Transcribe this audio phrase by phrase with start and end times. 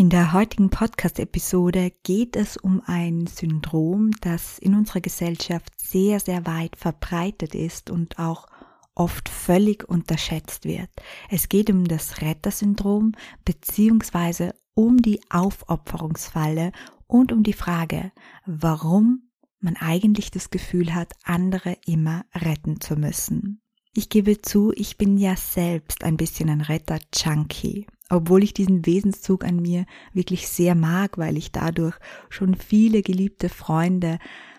[0.00, 6.46] In der heutigen Podcast-Episode geht es um ein Syndrom, das in unserer Gesellschaft sehr, sehr
[6.46, 8.46] weit verbreitet ist und auch
[8.94, 10.88] oft völlig unterschätzt wird.
[11.28, 13.12] Es geht um das Rettersyndrom
[13.44, 16.72] beziehungsweise um die Aufopferungsfalle
[17.06, 18.10] und um die Frage,
[18.46, 19.28] warum
[19.58, 23.60] man eigentlich das Gefühl hat, andere immer retten zu müssen.
[23.92, 29.44] Ich gebe zu, ich bin ja selbst ein bisschen ein Retter-Junkie obwohl ich diesen Wesenszug
[29.44, 31.96] an mir wirklich sehr mag, weil ich dadurch
[32.28, 34.18] schon viele geliebte Freunde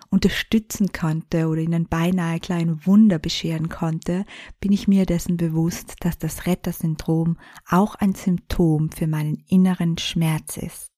[0.10, 4.26] unterstützen konnte oder ihnen beinahe kleine Wunder bescheren konnte,
[4.60, 7.38] bin ich mir dessen bewusst, dass das Rettersyndrom
[7.70, 10.92] auch ein Symptom für meinen inneren Schmerz ist.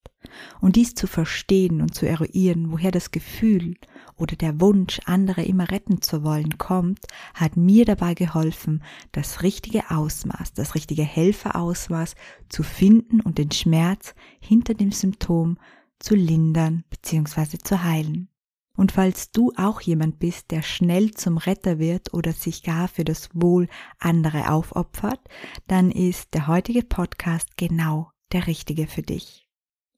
[0.62, 3.76] Und dies zu verstehen und zu eruieren, woher das Gefühl
[4.18, 7.00] oder der Wunsch, andere immer retten zu wollen, kommt,
[7.34, 12.16] hat mir dabei geholfen, das richtige Ausmaß, das richtige Helferausmaß
[12.50, 15.58] zu finden und den Schmerz hinter dem Symptom
[16.00, 17.58] zu lindern bzw.
[17.64, 18.30] zu heilen.
[18.76, 23.06] Und falls du auch jemand bist, der schnell zum Retter wird oder sich gar für
[23.06, 23.68] das Wohl
[24.00, 25.20] andere aufopfert,
[25.68, 29.43] dann ist der heutige Podcast genau der richtige für dich.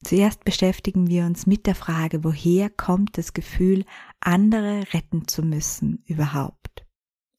[0.05, 3.85] Zuerst beschäftigen wir uns mit der Frage, woher kommt das Gefühl,
[4.19, 6.85] andere retten zu müssen überhaupt?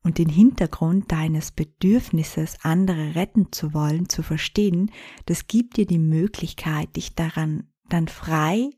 [0.02, 4.90] Und den Hintergrund deines Bedürfnisses, andere retten zu wollen, zu verstehen,
[5.26, 8.70] das gibt dir die Möglichkeit, dich daran dann frei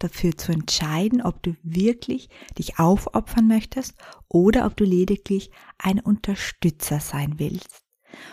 [0.00, 3.94] dafür zu entscheiden, ob du wirklich dich aufopfern möchtest
[4.28, 7.84] oder ob du lediglich ein Unterstützer sein willst.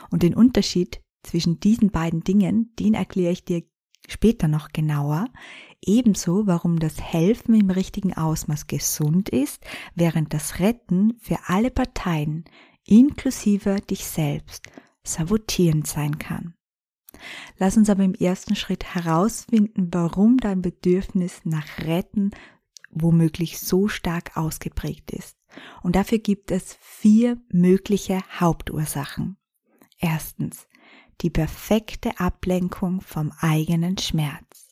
[0.10, 3.62] Und den Unterschied zwischen diesen beiden Dingen, den erkläre ich dir
[4.08, 5.28] später noch genauer.
[5.82, 12.46] Ebenso, warum das Helfen im richtigen Ausmaß gesund ist, während das Retten für alle Parteien,
[12.86, 14.68] inklusive dich selbst,
[15.04, 16.56] sabotierend sein kann.
[17.58, 22.32] Lass uns aber im ersten Schritt herausfinden, warum dein Bedürfnis nach Retten
[22.92, 25.38] womöglich so stark ausgeprägt ist.
[25.84, 29.38] Und dafür gibt es vier mögliche Hauptursachen.
[30.00, 30.68] Erstens,
[31.22, 34.66] die perfekte Ablenkung vom eigenen Schmerz.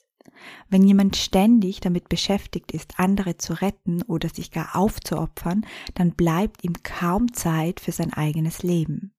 [0.69, 6.63] Wenn jemand ständig damit beschäftigt ist, andere zu retten oder sich gar aufzuopfern, dann bleibt
[6.63, 9.13] ihm kaum Zeit für sein eigenes Leben.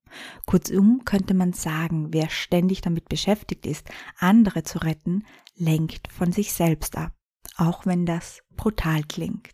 [0.46, 5.24] Kurzum könnte man sagen, wer ständig damit beschäftigt ist, andere zu retten,
[5.56, 7.12] lenkt von sich selbst ab,
[7.56, 9.50] auch wenn das brutal klingt.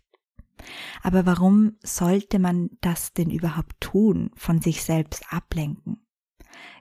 [1.03, 6.07] Aber warum sollte man das denn überhaupt tun, von sich selbst ablenken?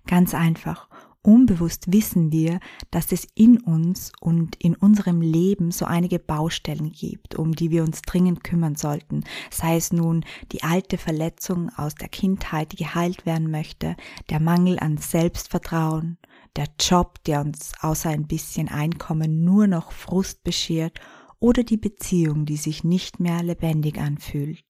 [0.06, 0.90] Ganz einfach.
[1.22, 7.36] Unbewusst wissen wir, dass es in uns und in unserem Leben so einige Baustellen gibt,
[7.36, 9.26] um die wir uns dringend kümmern sollten.
[9.52, 10.24] Sei es nun
[10.54, 13.98] die alte Verletzung aus der Kindheit, die geheilt werden möchte,
[14.30, 16.18] der Mangel an Selbstvertrauen,
[16.56, 21.02] der Job, der uns außer ein bisschen Einkommen nur noch Frust beschert
[21.40, 24.64] oder die Beziehung, die sich nicht mehr lebendig anfühlt.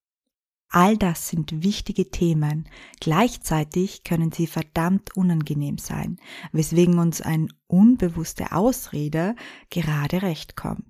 [0.69, 2.69] All das sind wichtige Themen.
[2.99, 6.17] Gleichzeitig können sie verdammt unangenehm sein,
[6.51, 9.35] weswegen uns ein unbewusste Ausrede
[9.71, 10.85] gerade recht kommt.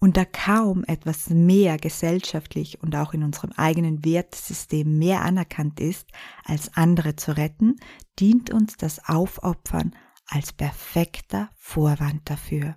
[0.00, 6.08] Und da kaum etwas mehr gesellschaftlich und auch in unserem eigenen Wertesystem mehr anerkannt ist,
[6.42, 7.76] als andere zu retten,
[8.18, 9.94] dient uns das Aufopfern
[10.26, 12.76] als perfekter Vorwand dafür.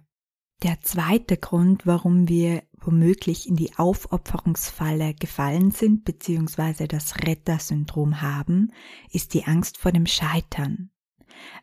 [0.64, 6.88] Der zweite Grund, warum wir womöglich in die Aufopferungsfalle gefallen sind bzw.
[6.88, 8.72] das Rettersyndrom haben,
[9.12, 10.90] ist die Angst vor dem Scheitern.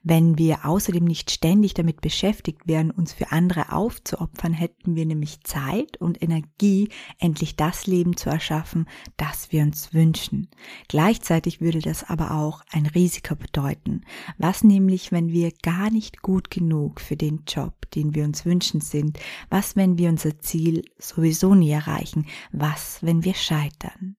[0.03, 5.43] Wenn wir außerdem nicht ständig damit beschäftigt wären, uns für andere aufzuopfern, hätten wir nämlich
[5.43, 6.89] Zeit und Energie,
[7.19, 10.49] endlich das Leben zu erschaffen, das wir uns wünschen.
[10.89, 14.03] Gleichzeitig würde das aber auch ein Risiko bedeuten.
[14.39, 18.81] Was nämlich, wenn wir gar nicht gut genug für den Job, den wir uns wünschen
[18.81, 19.19] sind?
[19.51, 22.27] Was, wenn wir unser Ziel sowieso nie erreichen?
[22.53, 24.17] Was, wenn wir scheitern?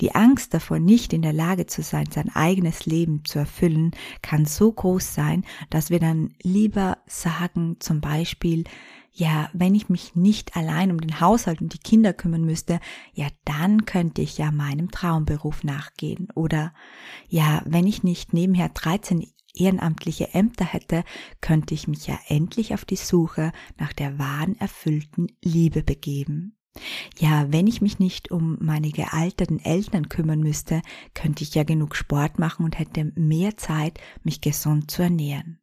[0.00, 3.92] Die Angst davor, nicht in der Lage zu sein, sein eigenes Leben zu erfüllen,
[4.22, 8.64] kann so groß sein, dass wir dann lieber sagen, zum Beispiel,
[9.14, 12.80] ja, wenn ich mich nicht allein um den Haushalt und die Kinder kümmern müsste,
[13.12, 16.28] ja, dann könnte ich ja meinem Traumberuf nachgehen.
[16.34, 16.72] Oder
[17.28, 21.04] ja, wenn ich nicht nebenher 13 ehrenamtliche Ämter hätte,
[21.40, 26.56] könnte ich mich ja endlich auf die Suche nach der wahren erfüllten Liebe begeben.
[27.18, 30.82] Ja, wenn ich mich nicht um meine gealterten Eltern kümmern müsste,
[31.14, 35.58] könnte ich ja genug Sport machen und hätte mehr Zeit, mich gesund zu ernähren.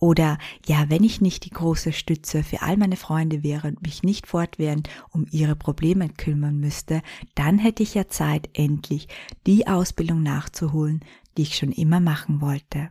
[0.00, 4.02] Oder ja, wenn ich nicht die große Stütze für all meine Freunde wäre und mich
[4.02, 7.02] nicht fortwährend um ihre Probleme kümmern müsste,
[7.36, 9.06] dann hätte ich ja Zeit, endlich
[9.46, 11.04] die Ausbildung nachzuholen,
[11.36, 12.90] die ich schon immer machen wollte.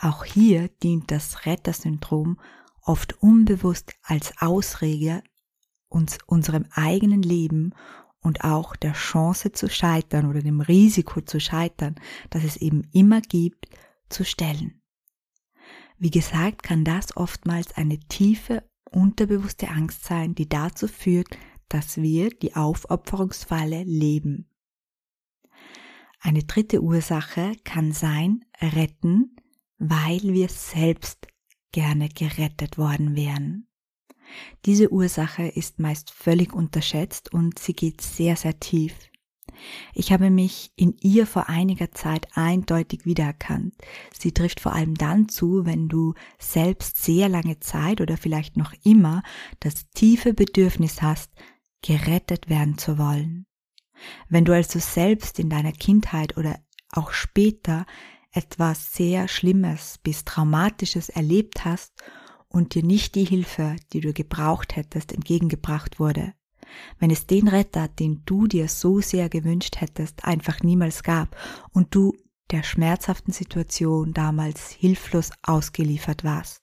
[0.00, 2.38] Auch hier dient das Rettersyndrom
[2.82, 5.22] oft unbewusst als Ausrede
[5.88, 7.74] uns unserem eigenen Leben
[8.20, 11.96] und auch der Chance zu scheitern oder dem Risiko zu scheitern,
[12.30, 13.66] das es eben immer gibt,
[14.08, 14.82] zu stellen.
[15.98, 21.36] Wie gesagt, kann das oftmals eine tiefe, unterbewusste Angst sein, die dazu führt,
[21.68, 24.48] dass wir die Aufopferungsfalle leben.
[26.20, 29.36] Eine dritte Ursache kann sein, retten,
[29.78, 31.28] weil wir selbst
[31.72, 33.67] gerne gerettet worden wären.
[34.64, 38.94] Diese Ursache ist meist völlig unterschätzt und sie geht sehr, sehr tief.
[39.94, 43.74] Ich habe mich in ihr vor einiger Zeit eindeutig wiedererkannt.
[44.16, 48.72] Sie trifft vor allem dann zu, wenn du selbst sehr lange Zeit oder vielleicht noch
[48.84, 49.22] immer
[49.60, 51.32] das tiefe Bedürfnis hast,
[51.82, 53.46] gerettet werden zu wollen.
[54.28, 56.58] Wenn du also selbst in deiner Kindheit oder
[56.92, 57.86] auch später
[58.32, 61.92] etwas sehr Schlimmes bis Traumatisches erlebt hast
[62.48, 66.34] und dir nicht die Hilfe, die du gebraucht hättest, entgegengebracht wurde,
[66.98, 71.36] wenn es den Retter, den du dir so sehr gewünscht hättest, einfach niemals gab
[71.72, 72.14] und du
[72.50, 76.62] der schmerzhaften Situation damals hilflos ausgeliefert warst.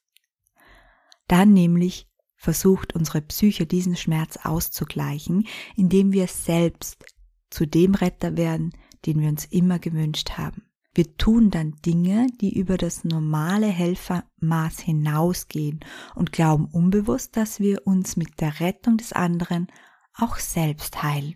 [1.27, 7.03] Dann nämlich versucht unsere Psyche diesen Schmerz auszugleichen, indem wir selbst
[7.49, 8.73] zu dem Retter werden,
[9.05, 10.63] den wir uns immer gewünscht haben.
[10.95, 15.81] Wir tun dann Dinge, die über das normale Helfermaß hinausgehen
[16.15, 19.67] und glauben unbewusst, dass wir uns mit der Rettung des anderen
[20.15, 21.35] auch selbst heilen.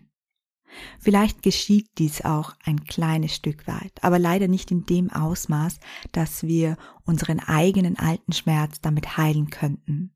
[0.98, 5.78] Vielleicht geschieht dies auch ein kleines Stück weit, aber leider nicht in dem Ausmaß,
[6.12, 10.14] dass wir unseren eigenen alten Schmerz damit heilen könnten.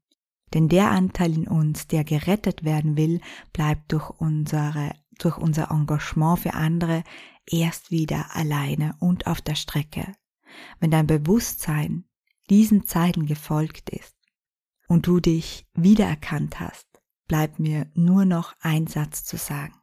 [0.54, 3.20] Denn der Anteil in uns, der gerettet werden will,
[3.52, 7.02] bleibt durch unsere, durch unser Engagement für andere
[7.50, 10.14] erst wieder alleine und auf der Strecke.
[10.80, 12.04] Wenn dein Bewusstsein
[12.50, 14.16] diesen Zeiten gefolgt ist
[14.88, 16.86] und du dich wiedererkannt hast,
[17.26, 19.74] bleibt mir nur noch ein Satz zu sagen.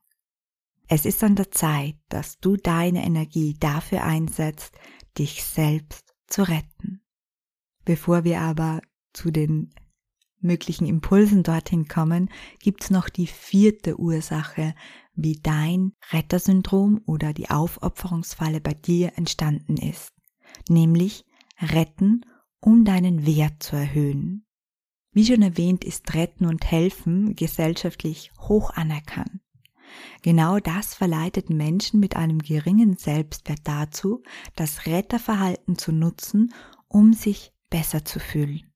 [0.87, 4.77] Es ist an der Zeit, dass du deine Energie dafür einsetzt,
[5.17, 7.01] dich selbst zu retten.
[7.85, 8.81] Bevor wir aber
[9.13, 9.73] zu den
[10.43, 12.29] möglichen Impulsen dorthin kommen,
[12.59, 14.73] gibt's noch die vierte Ursache,
[15.13, 20.13] wie dein Rettersyndrom oder die Aufopferungsfalle bei dir entstanden ist,
[20.69, 21.25] nämlich
[21.59, 22.25] retten,
[22.59, 24.45] um deinen Wert zu erhöhen.
[25.13, 29.41] Wie schon erwähnt, ist Retten und Helfen gesellschaftlich hoch anerkannt.
[30.21, 34.23] Genau das verleitet Menschen mit einem geringen Selbstwert dazu,
[34.55, 36.53] das Retterverhalten zu nutzen,
[36.87, 38.70] um sich besser zu fühlen.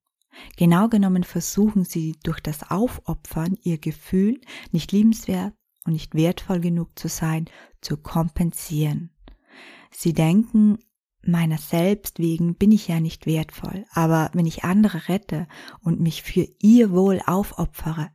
[0.58, 4.40] Genau genommen versuchen sie durch das Aufopfern ihr Gefühl,
[4.72, 5.54] nicht liebenswert
[5.86, 7.46] und nicht wertvoll genug zu sein,
[7.82, 9.12] zu kompensieren.
[9.92, 10.80] Sie denken,
[11.22, 15.48] meiner selbst wegen bin ich ja nicht wertvoll, aber wenn ich andere rette
[15.82, 18.12] und mich für ihr Wohl aufopfere,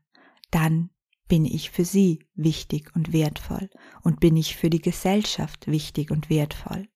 [0.51, 0.91] dann
[1.29, 3.71] bin ich für sie wichtig und wertvoll
[4.03, 6.89] und bin ich für die Gesellschaft wichtig und wertvoll.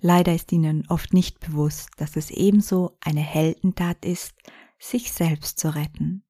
[0.00, 4.34] Leider ist ihnen oft nicht bewusst, dass es ebenso eine Heldentat ist,
[4.78, 6.22] sich selbst zu retten.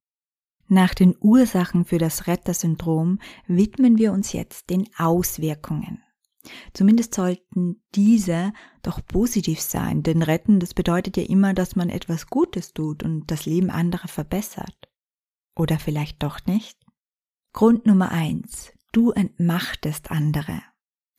[0.68, 6.02] Nach den Ursachen für das Rettersyndrom widmen wir uns jetzt den Auswirkungen.
[6.73, 12.28] Zumindest sollten diese doch positiv sein, denn retten, das bedeutet ja immer, dass man etwas
[12.28, 14.76] Gutes tut und das Leben anderer verbessert.
[15.56, 16.78] Oder vielleicht doch nicht?
[17.52, 18.73] Grund Nummer eins.
[18.92, 20.62] Du entmachtest andere.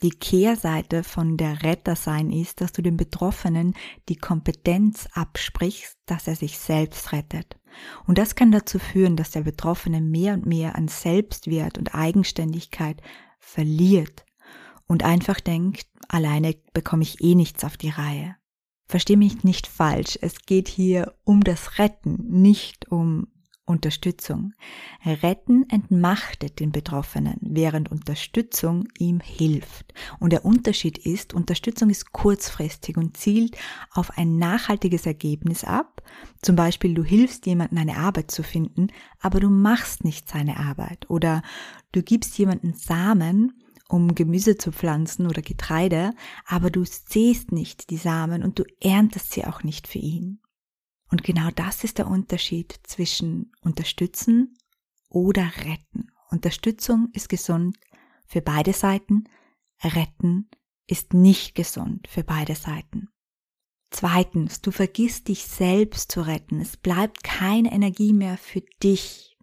[0.03, 3.73] Die Kehrseite von der Rettersein ist, dass du dem Betroffenen
[4.09, 7.59] die Kompetenz absprichst, dass er sich selbst rettet.
[8.05, 13.01] Und das kann dazu führen, dass der Betroffene mehr und mehr an Selbstwert und Eigenständigkeit
[13.39, 14.23] verliert
[14.85, 18.35] und einfach denkt, alleine bekomme ich eh nichts auf die Reihe.
[18.85, 23.27] Versteh mich nicht falsch, es geht hier um das Retten, nicht um
[23.67, 24.53] Unterstützung.
[25.05, 29.93] Retten entmachtet den Betroffenen, während Unterstützung ihm hilft.
[30.19, 33.57] Und der Unterschied ist, Unterstützung ist kurzfristig und zielt
[33.91, 36.01] auf ein nachhaltiges Ergebnis ab.
[36.41, 38.87] Zum Beispiel, du hilfst jemandem eine Arbeit zu finden,
[39.21, 41.09] aber du machst nicht seine Arbeit.
[41.09, 41.41] Oder
[41.91, 43.53] du gibst jemanden Samen
[43.89, 46.11] um Gemüse zu pflanzen oder Getreide,
[46.45, 50.39] aber du siehst nicht die Samen und du erntest sie auch nicht für ihn.
[51.09, 54.57] Und genau das ist der Unterschied zwischen unterstützen
[55.09, 56.11] oder retten.
[56.29, 57.77] Unterstützung ist gesund
[58.25, 59.23] für beide Seiten,
[59.83, 60.49] retten
[60.85, 63.09] ist nicht gesund für beide Seiten.
[63.89, 66.59] Zweitens, du vergisst dich selbst zu retten.
[66.59, 69.36] Es bleibt keine Energie mehr für dich.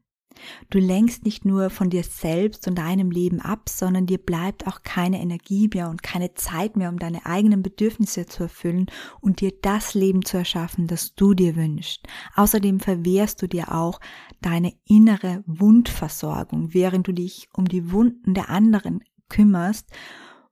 [0.71, 4.83] Du lenkst nicht nur von dir selbst und deinem Leben ab, sondern dir bleibt auch
[4.83, 8.87] keine Energie mehr und keine Zeit mehr, um deine eigenen Bedürfnisse zu erfüllen
[9.21, 12.07] und dir das Leben zu erschaffen, das du dir wünschst.
[12.35, 14.01] Außerdem verwehrst du dir auch
[14.41, 19.89] deine innere Wundversorgung, während du dich um die Wunden der anderen kümmerst,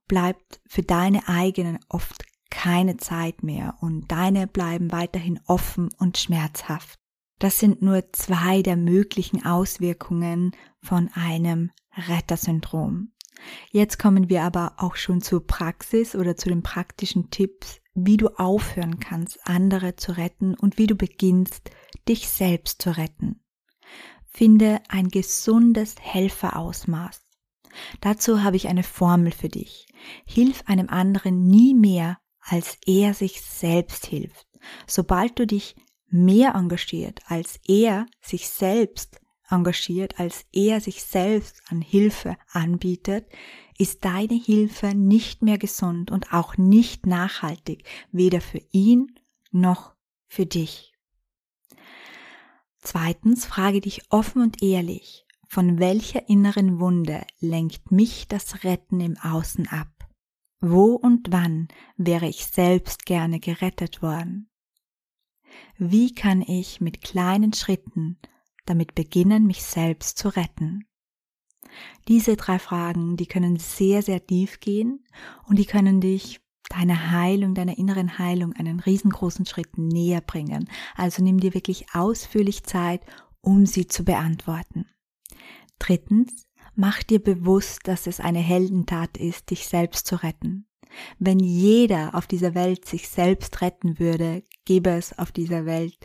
[0.07, 7.02] bleibt für deine eigenen oft keine Zeit mehr und deine bleiben weiterhin offen und schmerzhaft.
[7.39, 13.11] Das sind nur zwei der möglichen Auswirkungen von einem Rettersyndrom.
[13.71, 18.29] Jetzt kommen wir aber auch schon zur Praxis oder zu den praktischen Tipps, wie du
[18.37, 21.69] aufhören kannst, andere zu retten und wie du beginnst,
[22.07, 23.41] dich selbst zu retten.
[24.25, 27.21] Finde ein gesundes Helferausmaß.
[28.01, 29.87] Dazu habe ich eine Formel für dich.
[30.25, 34.47] Hilf einem anderen nie mehr, als er sich selbst hilft.
[34.87, 35.75] Sobald du dich
[36.13, 43.27] mehr engagiert, als er sich selbst engagiert, als er sich selbst an Hilfe anbietet,
[43.77, 49.19] ist deine Hilfe nicht mehr gesund und auch nicht nachhaltig, weder für ihn
[49.51, 49.95] noch
[50.27, 50.93] für dich.
[52.79, 59.17] Zweitens frage dich offen und ehrlich, von welcher inneren Wunde lenkt mich das Retten im
[59.17, 59.87] Außen ab?
[60.59, 61.67] Wo und wann
[61.97, 64.49] wäre ich selbst gerne gerettet worden?
[65.77, 68.17] Wie kann ich mit kleinen Schritten
[68.65, 70.85] damit beginnen, mich selbst zu retten?
[72.07, 75.03] Diese drei Fragen, die können sehr, sehr tief gehen
[75.47, 80.69] und die können dich deiner Heilung, deiner inneren Heilung einen riesengroßen Schritt näher bringen.
[80.95, 83.01] Also nimm dir wirklich ausführlich Zeit,
[83.41, 84.85] um sie zu beantworten.
[85.79, 90.67] Drittens, mach dir bewusst, dass es eine Heldentat ist, dich selbst zu retten.
[91.19, 95.97] Wenn jeder auf dieser Welt sich selbst retten würde, gäbe es auf dieser Welt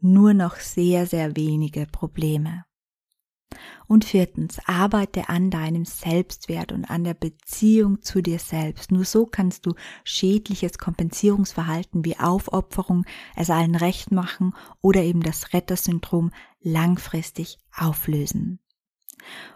[0.00, 2.64] nur noch sehr, sehr wenige Probleme.
[3.86, 8.90] Und viertens, arbeite an deinem Selbstwert und an der Beziehung zu dir selbst.
[8.90, 13.04] Nur so kannst du schädliches Kompensierungsverhalten wie Aufopferung,
[13.36, 18.58] es allen recht machen oder eben das Rettersyndrom langfristig auflösen.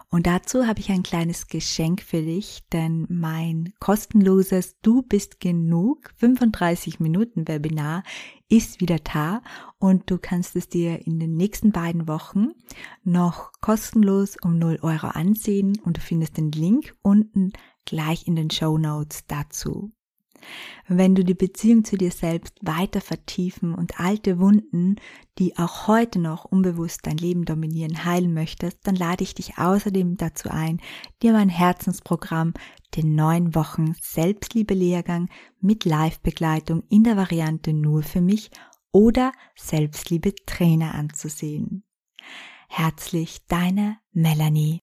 [0.09, 6.11] Und dazu habe ich ein kleines Geschenk für dich, denn mein kostenloses Du bist genug
[6.17, 8.03] 35 Minuten Webinar
[8.47, 9.41] ist wieder da
[9.77, 12.49] und du kannst es dir in den nächsten beiden Wochen
[13.03, 17.53] noch kostenlos um 0 Euro ansehen und du findest den Link unten
[17.85, 19.91] gleich in den Show Notes dazu.
[20.87, 24.95] Wenn du die Beziehung zu dir selbst weiter vertiefen und alte Wunden,
[25.37, 30.17] die auch heute noch unbewusst dein Leben dominieren, heilen möchtest, dann lade ich dich außerdem
[30.17, 30.81] dazu ein,
[31.21, 32.53] dir mein Herzensprogramm,
[32.95, 35.29] den neun Wochen Selbstliebe-Lehrgang
[35.61, 38.49] mit Live-Begleitung in der Variante nur für mich
[38.91, 41.83] oder Selbstliebe-Trainer anzusehen.
[42.67, 44.79] Herzlich deine Melanie.